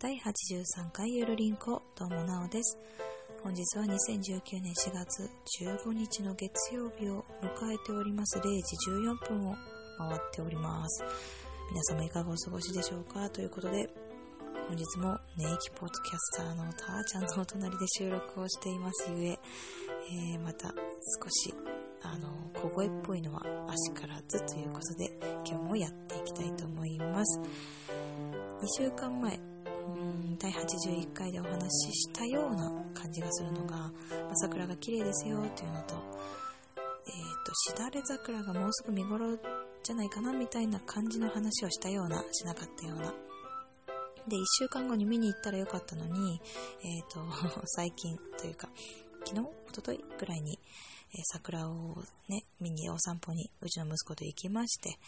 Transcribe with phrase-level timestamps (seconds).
[0.00, 2.78] 第83回ゆるりんこどうもなおです。
[3.42, 5.28] 本日は2019年4月
[5.60, 8.38] 15日の月曜日を迎えております。
[8.38, 9.56] 0時14分を
[9.98, 11.02] 回っております。
[11.68, 13.28] 皆様いかがお過ごしでしょうか？
[13.30, 13.90] ということで
[14.68, 19.38] 本日もネイキポッドキャスターのたーちゃんのお隣で収録をしていますゆえ
[20.34, 21.52] えー、また少し
[22.02, 25.10] あの小声っぽいのは足からずということで
[25.44, 27.40] 今日もやっていきたいと思います。
[28.60, 29.57] 2週間前
[30.38, 33.90] 第81回でお話ししたような感じがするのが、
[34.34, 35.94] 桜が綺麗ですよっていうのと、
[36.76, 39.36] え、ー、と、しだれ桜がもうすぐ見頃
[39.82, 43.14] じゃないかなみたいな感じの話をしたような、しなかったような。
[44.28, 46.40] で、1週間後に見に行ったらよかったのに、
[46.82, 47.20] え、ー、と、
[47.66, 48.68] 最近というか、
[49.24, 50.58] 昨日、おとといぐらいに、
[51.12, 54.98] えー、桜をね、見にお散歩にうちの息子と行きまして、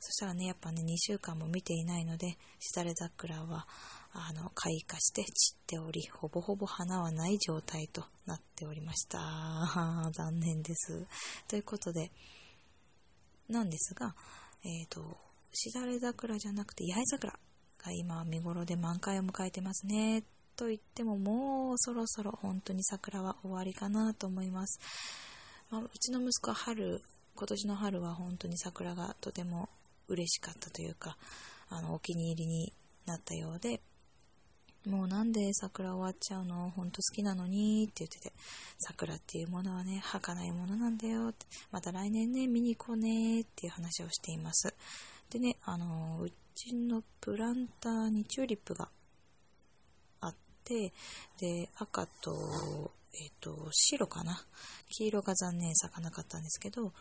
[0.00, 3.66] そしたらね、やっぱね、2週間も見ていないので、しだれ桜は、
[4.12, 9.18] あの、開花して散っており、ほぼほぼ花はない状態となっておりました。
[10.16, 11.06] 残念です。
[11.46, 12.10] ということで、
[13.48, 14.16] なんですが、
[14.64, 15.18] えっ、ー、と、
[15.52, 20.24] しだれ桜じゃなくて八重桜が今見頃で満開を迎えてますね。
[20.56, 24.80] と言ってももうそろそろ本当に桜は終わりかなと思います。
[25.70, 27.00] まあ、うちの息子は春、
[27.34, 29.68] 今年の春は本当に桜がとても
[30.10, 31.16] 嬉しかったというか、
[31.70, 32.72] あの、お気に入りに
[33.06, 33.80] なったようで、
[34.86, 36.70] もうなんで桜終わっちゃうの？
[36.70, 37.84] ほんと好きなのに？
[37.84, 38.32] って言ってて、
[38.78, 44.74] 桜っていうものはね、儚いものなんだよって、また来年ね、見に行こうねっていう話をしています。
[45.28, 48.88] でね、あの、うちのプランターにチューリップが
[50.22, 50.94] あって、
[51.38, 54.42] で、赤と、えっ、ー、と、白かな？
[54.88, 56.94] 黄色が残念咲かなかったんですけど、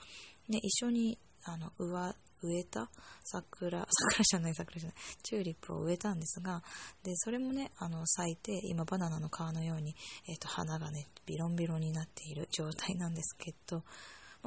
[0.50, 2.90] ね、一緒に、あの、上、植えた？
[3.24, 6.64] 桜、 桜じゃない桜じゃない、チューリップを植えたんですが、
[7.04, 9.96] で、それもね、あの、咲いて、今バナナの皮のように、
[10.28, 13.84] えっ、ー、と、花がね、ビロンビロンになっている状態なんですけど、ま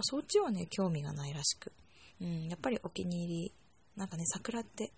[0.01, 1.73] あ、そっちはね、興味がないらしく、
[2.21, 3.55] うん、やっぱりお気に入り、
[3.97, 4.93] なんかね、桜って、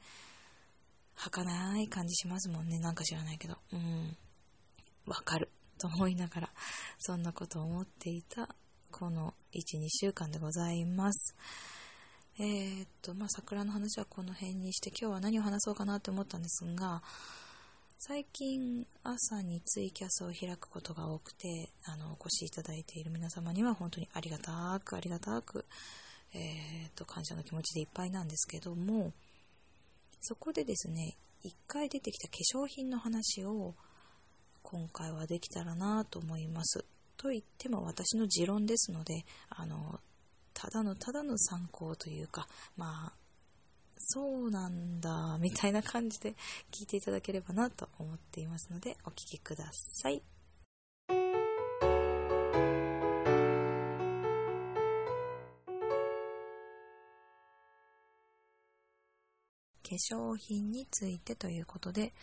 [1.15, 4.17] 儚い感じしますもんね、なんか知らないけど、うん、
[5.07, 6.51] わかる、と思いながら、
[6.99, 8.49] そんなことを思っていた、
[8.91, 11.37] この1、2週間でございます。
[12.37, 17.01] えー、っと、まあ、桜の話はこの辺にして、今日は何を話そうかなって思ったんですが、
[17.99, 25.65] 最近朝にツイキャスを開くことが多くて、あの、お越しいただいている皆様には本当にありがたく、ありがたく、
[26.35, 29.13] えー、っと、感謝の気持ちでいっぱいなんですけども、
[30.21, 33.75] そこでですね、一回出てきた化粧品の話を
[34.63, 36.85] 今回はできたらなと思います。
[37.17, 40.01] と言っても私の持論ですので、あの、
[40.55, 43.13] ただのただの参考というか、まあ、
[43.99, 46.35] そうなんだ、みたいな感じで
[46.71, 50.23] 聞いていただければなと思っていますので、お聴きください。
[59.87, 62.15] 化粧品についてということで、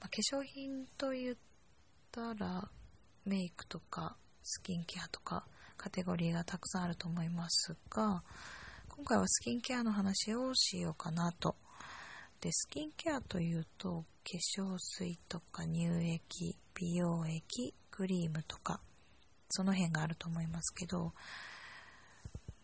[0.00, 1.36] まあ、化粧品と言っ
[2.12, 2.68] たら
[3.26, 5.46] メイクとかスキンケアとか
[5.80, 8.22] カテゴリーがたくさんあると思いますが、
[8.90, 11.56] 今回はスキンケアの話をしようかなと。
[12.42, 18.78] で、スキンケアというと、化粧水とか乳液、美容液、クリームとか、
[19.48, 21.14] その辺があると思いますけど、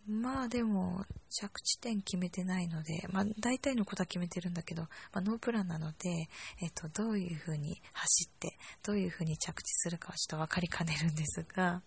[0.07, 6.29] まあでも、着地点決めてないので、まあ大体のことは決めてるんだけど、まあノープランなので、
[6.61, 11.81] えっと、どういう風に走って、どういう風に着地するかはちょっと分かりかねるんですが、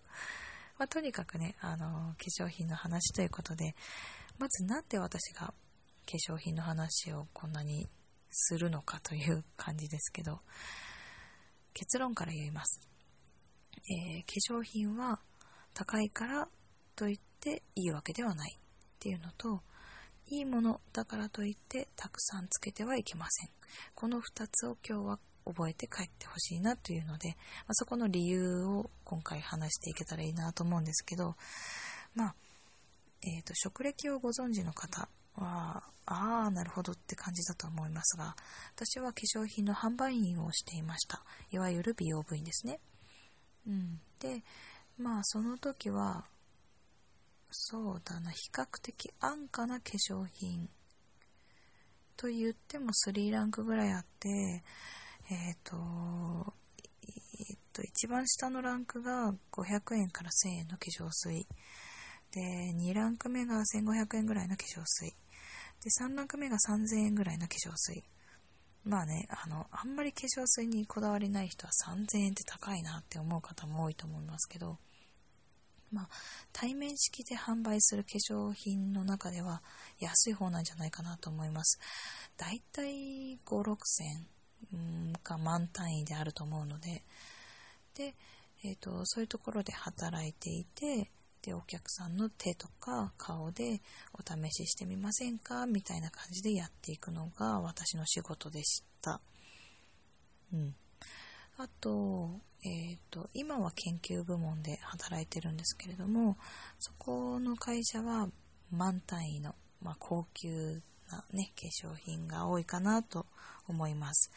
[0.80, 3.74] まあ、とにかくね、あの、化粧品の話ということで、
[4.38, 5.52] まずなんで私が化
[6.32, 7.86] 粧品の話をこんなに
[8.30, 10.40] するのかという感じですけど、
[11.74, 12.80] 結論から言います。
[13.76, 15.20] えー、化粧品は
[15.74, 16.48] 高いから
[16.96, 18.60] といっていいわけではないっ
[19.00, 19.60] ていうのと、
[20.28, 23.50] いいものだからといってたくさんつけてはいけません。
[23.94, 25.18] この2つを今日は
[25.52, 27.34] 覚えて帰ってほしいなというので、ま
[27.68, 31.36] あ、そこの理由を今回話していけたらいいなと思うんですけど、
[32.14, 32.34] まあ、
[33.22, 38.34] えっ、ー、と、職歴をご存知の方は、ああ、なるほどって感じだと思いますが、
[38.74, 41.22] 私は化粧品の販売員をしていました。
[41.50, 42.80] いわゆる美容部員ですね。
[43.66, 44.00] うん。
[44.20, 44.42] で、
[44.98, 46.24] まあ、その時は、
[47.50, 50.68] そうだな、比較的安価な化粧品
[52.16, 54.62] と言っても3ランクぐらいあって、
[55.30, 55.76] えっ、ー、と、
[57.04, 61.46] えっ、ー、と、一番下のランクが500円から1000円の化粧水。
[62.32, 62.40] で、
[62.74, 65.10] 2ランク目が1500円ぐらいの化粧水。
[65.10, 65.14] で、
[66.04, 68.02] 3ランク目が3000円ぐらいの化粧水。
[68.84, 74.78] まあね、あの、あんまり化粧水にこだわりない人は3000円って高いなって思う方も多いと思いますけど、
[75.92, 76.08] まあ、
[76.52, 79.62] 対面式で販売する化粧品の中では
[80.00, 81.78] 安い方なんじゃないかなと思います。
[82.36, 84.26] だいたい5、6千
[85.30, 87.02] か満単位であると思うので、
[87.94, 88.14] で、
[88.64, 91.10] えっ、ー、と、そういうところで働いていて、
[91.42, 93.80] で、お客さんの手とか顔で
[94.12, 95.66] お試ししてみませんか？
[95.66, 99.20] みたいな感じでやっていくのが私の仕事でした。
[100.52, 100.74] うん。
[101.56, 102.30] あと、
[102.62, 106.36] えっ、ー、と、今は研究部門で働いてるんですけれども、
[106.78, 108.28] そこの会社は
[108.70, 113.26] 満単位の、まあ、高級なね、化粧品が多いかなと
[113.66, 114.30] 思います。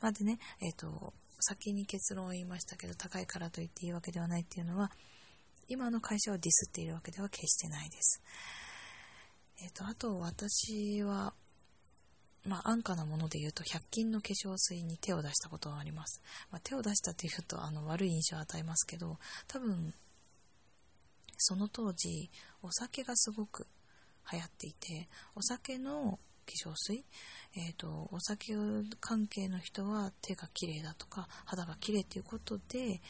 [0.00, 4.90] まあ、でね、えっ、ー、と、先に結論を言いましたけど、高いからといっていいわけではないっていうのは、
[5.68, 8.22] 今の会社をディスっているわけでは決してないです。
[9.60, 11.34] えっ、ー、と、あと私は、
[12.44, 16.22] まあ、安価なもので言うと、100均の化粧水に手を出したことがあります。
[16.50, 19.92] まあ、手を出したっていうと、あの、悪い印象を与えますけど、多分、
[21.36, 22.30] その当時、
[22.62, 23.66] お酒がすごく
[24.32, 26.18] 流行っていて、お酒の
[26.52, 27.04] 粧水、
[27.54, 28.54] えっ、ー、と、お酒
[29.00, 33.00] 関係の人は手が綺麗だとか、肌が綺麗っていうことで、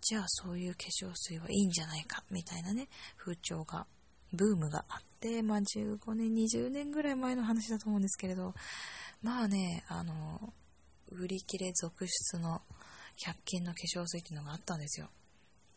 [0.00, 3.86] じゃあそういう化粧水はいいんじゃないか、みたいなね、風潮が、
[4.32, 8.54] ブームがあって、まあ15年、20年ぐらい前の話だと思うんですけれど、
[9.22, 10.52] まあね、あの、
[11.10, 12.62] 売り切れ続出の
[13.24, 15.08] 100均の化粧水っていうのがあったんですよ。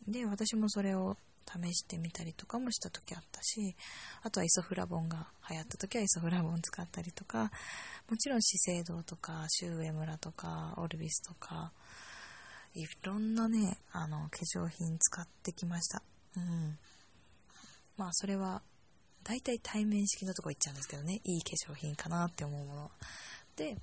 [0.07, 3.75] で、私もそれを試してみたりとかもした時あったし、
[4.23, 7.51] あとはイソフラボンが流行った時はイソフラボン使ったりとか、
[8.09, 11.71] もちろん資生堂とか、シュウエムラとか、オルビスとか、
[12.73, 16.01] いろんなね、あの、化粧品使ってきました。
[16.35, 16.77] うん。
[17.97, 18.61] まあ、それは、
[19.23, 22.91] 大体対面式のとこ行っちゃうんですけどね、いい化粧品かなって思うもの。
[23.55, 23.77] で、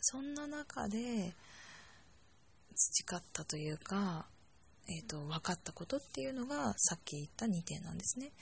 [0.00, 1.34] そんな中で、
[2.74, 4.26] 培ったというか、
[4.86, 8.32] えーと、分かったことっていうのがさっき言った2点なんですね。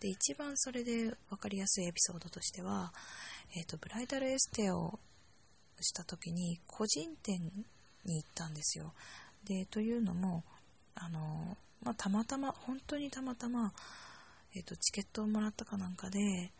[0.00, 2.92] で一番それで分かりやすいエピソードとしては、
[3.56, 4.98] えーとブライダルエステを
[5.80, 7.40] した時に個人店
[8.04, 8.92] に行ったんですよ。
[9.44, 10.44] でというのも
[10.94, 13.72] あの、まあ、たまたま本当にたまたま、
[14.54, 16.52] えーと、チケットをもらったかなんかで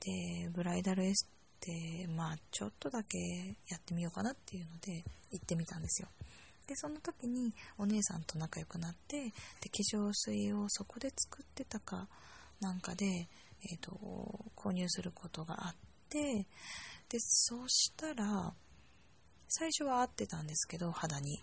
[0.00, 1.28] でブライダルエス
[1.60, 3.18] テまあちょっとだけ
[3.68, 6.08] やってみようかなっていうので行ってみたんですよ。
[6.68, 9.32] でその時にお姉さんと仲良くなってで化
[9.96, 12.06] 粧水をそこで作ってたか
[12.60, 13.90] なんかで、えーと
[14.54, 15.74] 購入することがあっ
[16.10, 16.46] て
[17.08, 18.52] でそしたら
[19.48, 21.42] 最初は合ってたんですけど、肌に。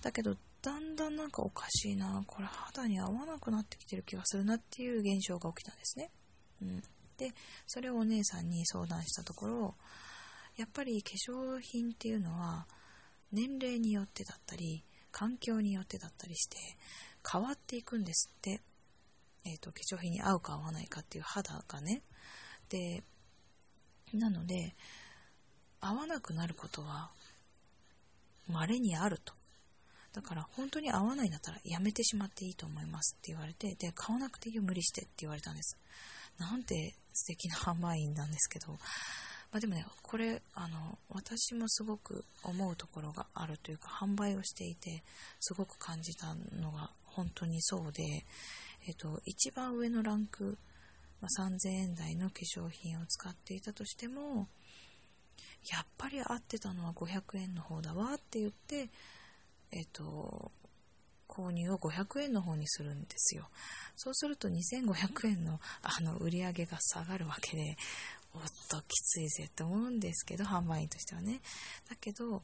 [0.00, 6.10] だけど、だんだんなんかおかしいな、これ肌に合わなくなってきてる気がするなっていう現象が起きたんですね。
[6.62, 6.82] うん。
[7.18, 7.32] で、
[7.66, 9.74] それをお姉さんに相談したところ、
[10.56, 12.66] やっぱり化粧品っていうのは、
[13.32, 16.56] 年齢によってだったり、環境によってだったりして、
[17.30, 18.62] 変わっていくんですって。
[19.44, 22.02] えっ、ー、と、化粧品に合うか合わないかっていう肌がね。
[22.68, 23.04] で、
[24.12, 24.74] なので、
[25.80, 27.10] 合わなくなることは
[28.48, 29.34] 稀にあると。
[30.12, 35.78] だから本当に合わないんだったらやめてしまっていいと思いますって言われて、で、買わなくていいよ、無理してって言われたんです。
[36.38, 38.78] なんて素敵な販売員なんですけど、
[39.52, 45.02] まあ、でもね、これ、あの、私もすごく思うところがあるというか、販売をしていて、
[45.40, 48.02] すごく感じたのが本当にそうで、
[48.86, 50.58] えっと、一番上のランク、
[51.20, 54.48] まあ、3000円台の化粧品を使っていたとしても、
[55.70, 58.88] やっぱり合ってたのは500円の方だわって言って、
[59.72, 60.52] えっ、と、
[61.28, 63.48] 購入を500円の方にするんですよ。
[63.96, 67.76] そうすると2500円のあの売り上げが下がるわけで、
[68.36, 71.40] おっときついぜって思うんですけど、販売員としてはね。
[71.88, 72.42] だけど、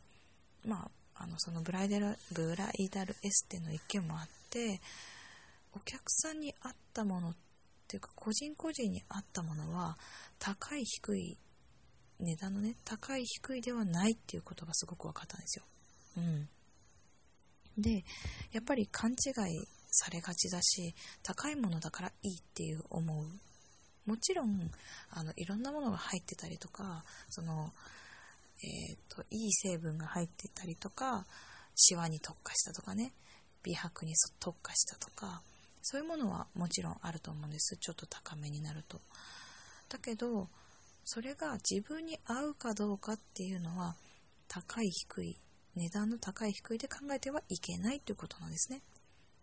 [0.64, 4.80] まあ、あの、そのブライダル、ブライダルエステの意見もあって、
[5.74, 7.36] お客さんに合ったものっ
[7.88, 9.96] ていうか、個人個人に合ったものは、
[10.38, 11.38] 高い低い
[12.20, 15.64] 値段のね、高い低いではないっていうことがすごく分かったんですよ。
[16.16, 16.48] うん。
[17.78, 18.04] で、
[18.52, 23.26] やっぱり勘違いされがちだし、高いものだからいいっていう思う。
[24.06, 24.70] もちろん、
[25.10, 27.72] あの、いろんなものが入ってたりとか、その、
[28.62, 31.26] えっ、ー、と、いい成分が入ってたりとか、
[31.74, 33.12] シワに特化したとかね、
[33.62, 35.42] 美白に特化したとか、
[35.82, 37.76] そういうものはもちろんあると思うんです。
[37.76, 39.00] ちょっと高めになると。
[39.88, 40.48] だけど、
[41.04, 43.96] それが自分に合うかどうかっていうのは
[44.48, 45.36] 高い低い
[45.74, 48.82] 値段の高い低いで考えてはいけないということなんですね。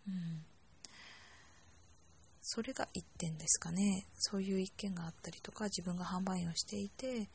[0.07, 0.45] うん。
[2.51, 4.07] それが1点ですかね。
[4.17, 7.29] そういう一件があったりとか、自分が販売員をしていて、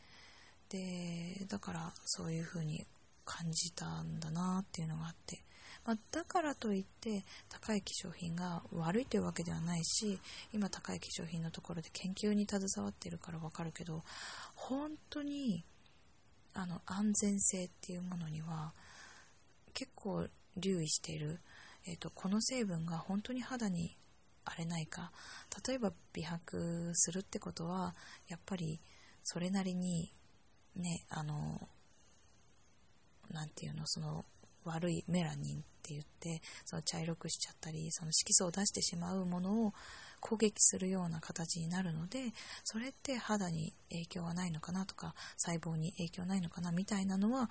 [0.71, 2.85] でだからそういう風に
[3.25, 5.38] 感じたんだなっていうのがあって、
[5.87, 10.18] まあ、だからといって高い化粧品が悪いというわけではないし
[10.52, 14.02] 今高い化粧品のところで研究に携わっているからわかるけど
[14.56, 15.64] 本当に
[16.54, 18.73] あの安全性っていうものには
[19.75, 21.38] 結構留意している、
[21.87, 23.97] えーと、この成分が本当に肌に
[24.45, 25.13] 荒れないか。
[25.67, 27.95] 例えば美白するってことは
[28.29, 28.81] やっぱり
[29.23, 30.13] それなりに
[30.77, 31.69] ねあの
[33.31, 34.25] 何て言うのその
[34.65, 39.73] 悪いメラニンって言ってその茶色くしちゃったりその色素を出してしまうものを
[40.21, 42.33] 攻撃するような形になるので
[42.65, 47.51] それって肌に影響はないのかなとか細胞に影響ないのかなみたいなのは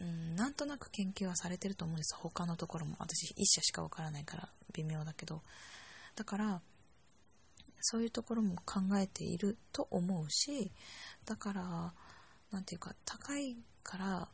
[0.00, 2.16] うんなんとなく研究はされてると思うんです。
[2.16, 2.96] 他のところも。
[2.98, 5.42] 私1社しかわからないから微妙だけど。
[6.16, 6.60] だから
[7.80, 10.70] そういうところも考えていると思うし
[11.24, 11.92] だから
[12.52, 14.28] 何て言うか高いから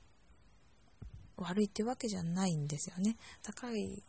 [1.37, 3.17] 悪いってわけじゃないんですよね。
[3.43, 4.03] 高い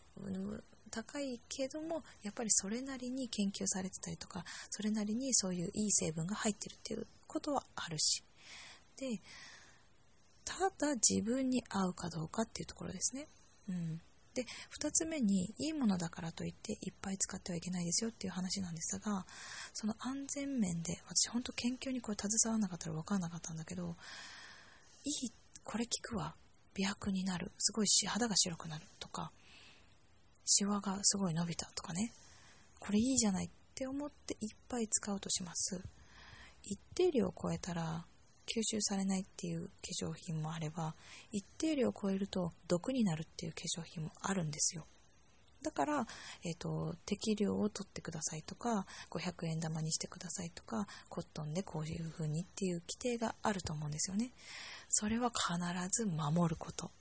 [0.91, 8.23] 高いけどもやっぱりそれなりに研究されてたりとかそれなりにそういういい成分が入ってるっていうことはあるし。
[8.97, 9.21] で
[10.43, 13.27] ただ自分に合うかどうかっていうところですね。
[13.69, 14.01] うん、
[14.39, 14.45] で
[14.79, 19.25] 2つ目にいいものだからといっていっぱい使ってはいけないですよっていう話なんですが
[19.73, 23.95] その安全面で私本当研究にこれ携わらなかったら分かんなかったんだけど
[25.03, 25.31] いい
[25.63, 26.35] これ効くわ。
[26.73, 27.51] 美白になる。
[27.57, 29.31] すごい肌が白くなるとか
[30.45, 32.11] シワがすごい伸びたとかね。
[32.79, 35.81] これいいじゃないって思っていっぱい使うとします。
[36.63, 38.05] 一定量を超えたら
[38.53, 39.71] 吸収されないっていう化
[40.07, 40.95] 粧品もあれば
[41.31, 44.85] 一定量を超えると毒になるっていう化粧品もあるんですよ。
[45.61, 46.07] だから、
[46.45, 54.31] えーと、適量を取ってくださいとか500円玉にしてくださいとかコットンでこういう風にっていう規定があると思うんですよね。
[54.87, 55.59] それは必
[55.91, 56.91] ず守ること。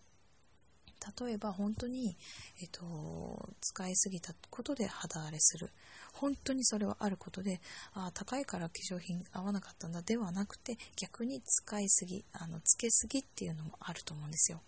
[1.21, 2.17] 例えば本当に、
[2.61, 5.71] えっと、使いすぎたことで肌荒れする。
[6.13, 7.61] 本当にそれはあることで
[7.95, 14.61] あ高いから化粧品合わなかったんだではなくて逆に使いすぎあのつけすぎっていうのもあると思うんですよ、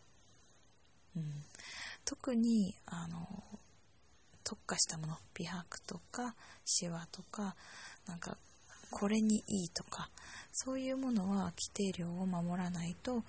[1.17, 1.23] うん、
[2.05, 3.27] 特にあの
[4.45, 6.35] 特化したもの美白とか
[6.65, 7.57] シワとか
[8.07, 8.37] なんか
[8.91, 10.11] これにいいとか
[10.53, 13.23] そういうものは規定量を守らないと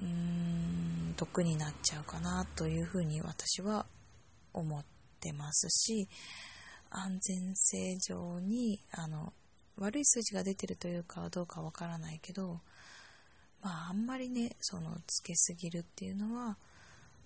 [0.00, 3.86] うーん毒になっちゃうかなというふうに私は
[4.52, 4.84] 思っ
[5.20, 6.08] てますし
[6.90, 9.32] 安全性上にあの
[9.76, 12.60] 悪い数字が出てるというかどうかわからないけど
[13.62, 16.56] まああんまりねそのつけすぎるっていうのは、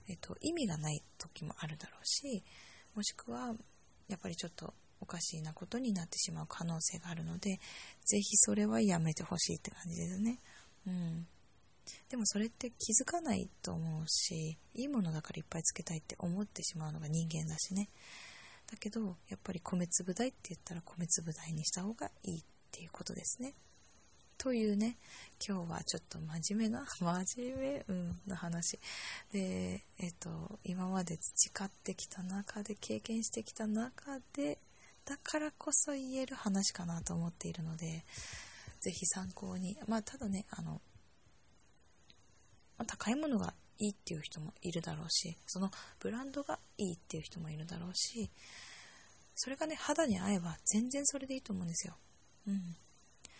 [0.08, 2.42] えっと、意味がない時もあるだろうし
[2.94, 3.54] もしくは
[4.08, 7.58] やっぱりちょっとおかしいなことになってしまう可能性があるので
[8.04, 10.38] ぜひそれはやめてほしいって感じですね。
[10.86, 11.26] うん
[12.10, 17.88] でもそれって気づかないと思うしいいものだからいっぱいつけたいって思ってしまうのが人間だしね。
[18.70, 23.54] だけどやっぱり米粒大って言ったら米粒大にした方がいいっていうことですね。
[24.38, 24.96] というね
[25.46, 28.78] 今日はちょっと真面目な 真面目、うん、な話。
[29.32, 34.58] でえっと今まで培ってきた中で経験してきた中で
[35.04, 38.04] だからこそ言える話かなと思っているので
[38.80, 39.78] ぜひ参考に。
[39.86, 40.80] まあただねあの
[42.84, 48.30] 高いものがいいっていう人もいるだろうしそのブランドがいいっていう人もいるだろうし
[49.34, 51.94] それがね肌に合えば全然それでいいと思うんですよ、
[52.46, 52.54] うん、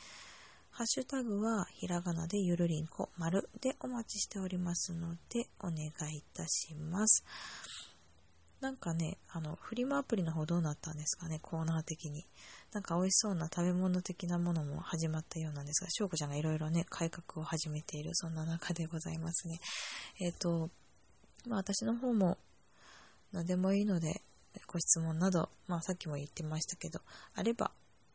[0.70, 7.24] ハッシュタグはひらがなでゆるりんこ丸でお待ちしておりますのでお願いいたします。
[8.60, 12.26] なんかね、あの、フリマアプリの方どうなったんですかね、コーナー的に。
[12.72, 19.58] なんか美味しそうな食べ物的なものも始まったようなんですが、翔子ちゃんがいろいろね、改革を始めている、そんな中でございますね。
[20.20, 20.70] えっ、ー、と、
[21.46, 22.38] まあ私の方も
[23.32, 24.22] 何でもいいので、
[24.66, 27.00] ご質問など、まあさっきも言ってましたけど、
[27.34, 27.70] あれば、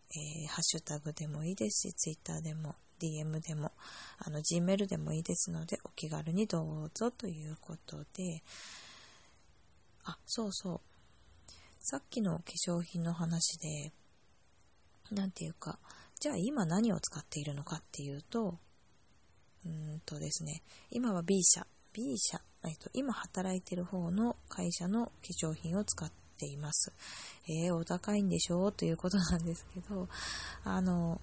[0.09, 3.71] えー、ハッシュタグでもいいですし、ツイッターでも、DM でも、
[4.19, 8.43] あの、Gmail でもいいですので、お気軽にどうぞということで、
[10.03, 10.79] あ、そうそう。
[11.79, 13.91] さっきの化粧品の話で、
[15.11, 15.79] なんていうか、
[16.19, 18.59] じゃあ今何を使っているのかっていうと、
[19.65, 20.61] うんとですね、
[20.91, 25.11] 今は B 社、B 社、えっと、今働いてる方の会社の化
[25.47, 26.93] 粧品を使っています。
[27.47, 28.71] えー、お高いんでしょう？
[28.71, 30.07] ということなんですけど、
[30.63, 31.19] あの、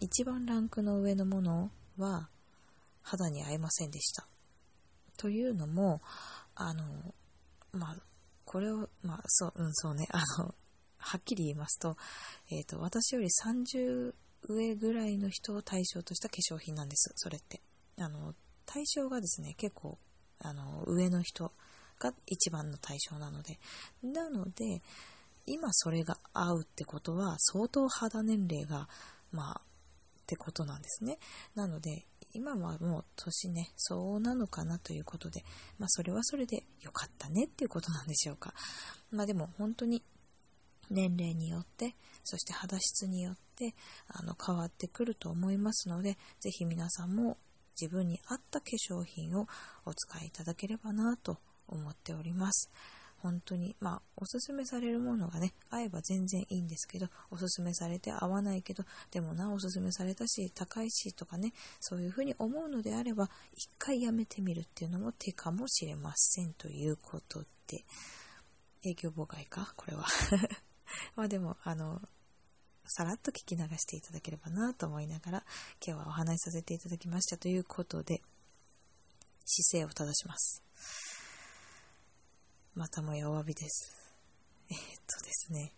[0.00, 2.28] 一番ランクの上のものは
[3.02, 4.26] 肌に合いませんでした。
[5.18, 6.00] というのも、
[6.54, 6.82] あの、
[7.72, 7.96] まあ、
[8.46, 10.54] これを、まあ、そう、うん、そうね、あの、
[10.96, 11.96] はっきり言いますと、
[12.50, 14.14] えっ、ー、と、私より30
[14.48, 17.60] 上ぐらいの人を対象とした化粧品なんです、それって。
[17.98, 18.34] あの、
[18.64, 19.98] 対象がですね、結構、
[20.40, 21.52] あの、上の人
[21.98, 23.58] が一番の対象なので。
[24.02, 24.82] なので、
[25.46, 28.88] 今それが合うってことは、相当肌年齢が、
[29.32, 29.62] まあ、っ
[30.26, 31.18] てことなんですね。
[31.54, 35.42] なので、今はもう年ね、相応なのかなということで、
[35.78, 38.54] まあそれはそれで良かったねっていうことなんでしょうか。
[39.10, 40.04] まあでも本当に
[40.88, 43.74] 年齢によって、そして肌質によって、
[44.06, 47.36] あの変わってくると思いますので、ぜひ皆さんも
[47.80, 49.46] 自分に合った化粧品を
[49.84, 52.70] お使いいただければなと思っております。
[53.22, 67.84] 本当に、まあ、おすすめされるものがね、合えば全然いいんですけど、おすすめされて合わないけど、でもな、おすすめされたし、高いしとかね、そういうふうに思うのであれば、一回やめてみるっていうのも手かもしれませんということで、
[68.86, 69.74] 営業妨害か？
[69.76, 70.06] これは。
[71.14, 72.00] まあでも、あの、
[72.92, 75.44] さらっと聞き流していただければなと思いながら、
[75.86, 78.20] 今日はお話しさせていただきましたということで、
[79.44, 80.64] 姿勢を正します。
[82.74, 84.12] またもやお詫びです。
[84.70, 85.72] え、っとですね、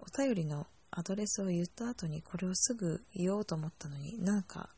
[0.00, 4.68] お便りのアドレスを言った後にこれをすぐ言おうと思ったのになんか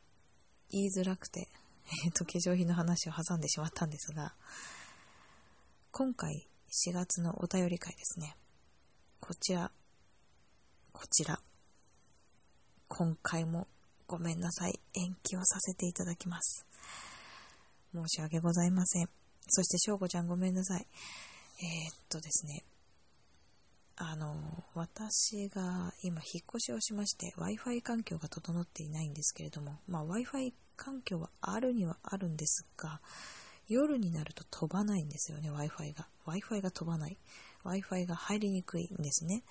[0.71, 1.49] 言いづらくて、
[2.05, 4.35] えー、っと、化粧品の話を挟んでしまったんですが、
[5.91, 6.47] 今回
[6.89, 8.37] 4月のお便り会ですね。
[9.21, 9.73] こちら、
[10.99, 11.39] こちら、
[12.89, 13.69] 今回も
[14.07, 14.81] ごめんなさい。
[14.95, 16.67] 延期をさせていただきます。
[17.93, 19.11] 申し訳ございません。
[19.47, 20.87] そして、しょうこちゃんごめんなさい。
[21.61, 22.65] えー、っとですね、
[23.97, 33.03] あの、私が今引っ越しをしまして Wi-Fi 環境が整っていないんですけれども、まあ Wi-Fi 環境はあるにはあるんですが、
[33.69, 36.09] 夜になると飛ばないんですよね、Wi-Fi が。
[36.25, 37.19] Wi-Fi が飛ばない。
[37.65, 39.45] Wi-Fi が入りにくいんですね。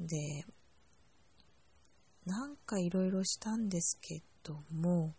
[0.00, 0.44] で、
[2.26, 5.14] なんかいろいろしたんですけども、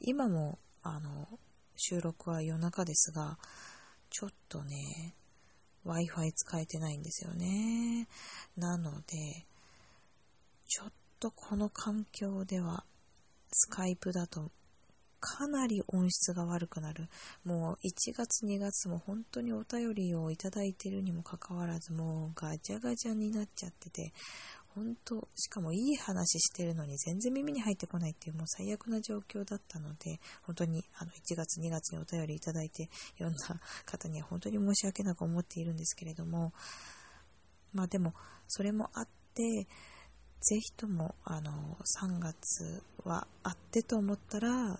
[0.00, 1.28] 今も、あの、
[1.76, 3.38] 収録は夜中ですが、
[4.10, 5.14] ちょっとね、
[5.84, 8.08] Wi-Fi 使えてないんですよね。
[8.56, 9.46] なので、
[10.66, 12.84] ちょっとこの環境では、
[13.52, 14.50] スカイプだと
[15.20, 17.08] かなり音質が悪くなる。
[17.44, 24.12] もう1月2月も本当にお便りをいただいてるにもかかわらず、もうガチャガチャになっちゃってて、
[24.74, 36.52] 本当、しかもいい話してるのに全然耳に入ってこないっていうもう最悪な状況だったので、本当にあの1月2月にお便りいただいて読んだ方には本当に申し訳なく思っているんですけれども、
[37.72, 38.14] まあでも、
[38.48, 39.66] それもあって、
[40.40, 41.50] ぜひとも、あの、
[42.00, 44.78] 3月はあってと思ったら、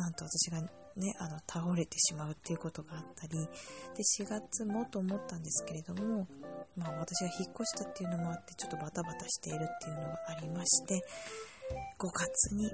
[0.00, 0.62] なんと私が
[0.96, 6.26] ね、あの、倒れてしまうっていうことがあったり、で、4月もと思ったんですけれども、
[6.76, 11.04] まあ私が引っ越したっていうのもあって、ちょっとバタバタしているっていうのがありまして、
[11.98, 12.72] 5月に、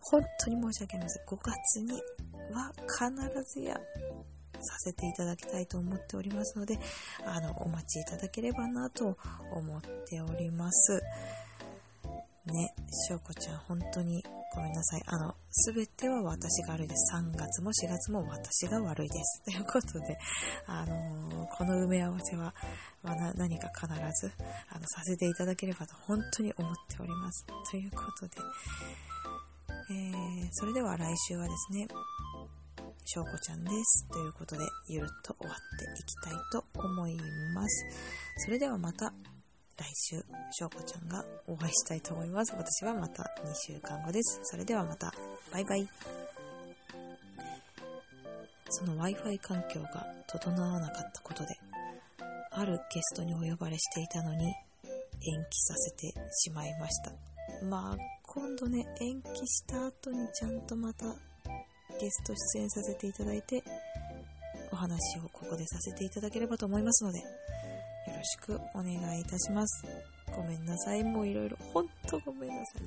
[0.00, 1.24] 本当に申し訳ありません。
[1.26, 2.02] 5月に
[2.54, 3.80] は必ずやさ
[4.78, 6.78] せていただきたいと思っておりますので、
[7.26, 9.18] あの、お待ちいただければなと
[9.52, 11.02] 思っております。
[12.46, 15.02] ね、しょうこちゃん、本当にごめんなさい。
[15.06, 17.14] あの、すべては私が悪いです。
[17.16, 19.42] 3月も4月も私が悪いです。
[19.48, 20.18] ということで、
[20.66, 22.54] あのー、この埋め合わせは、
[23.02, 23.86] まあ、何か必
[24.20, 24.32] ず、
[24.68, 27.46] あの、させていただければと本当に思っております。
[27.70, 28.34] ということで、
[29.90, 31.88] えー、それでは来週はですね、
[33.04, 34.06] しょうこちゃんです。
[34.08, 37.16] ということで、ゆるっと終わっていきたいと思い
[37.54, 37.84] ます。
[38.44, 39.12] それではまた
[39.82, 42.54] 来週、しょうこちゃんがお会いしたいと思います。
[42.54, 44.38] 私はまた2週間後です。
[44.44, 45.12] それではまた、
[45.52, 45.88] バイバイ。
[48.68, 51.48] その Wi-Fi 環境が整わなかったことで、
[52.52, 54.52] あるゲストにお呼ばれしていたのに、延
[55.50, 57.12] 期させてしまいました。
[57.66, 61.06] まあ、今度ね、延期した後にちゃんとまた
[61.98, 63.64] ゲスト出演させていただいて、
[64.70, 67.20] お話をここでさせていただければと思いますので、
[68.22, 69.84] ろしくお願いいたします。
[70.34, 71.02] ごめんなさい。
[71.02, 72.82] もういろいろ、ほんとごめんなさい。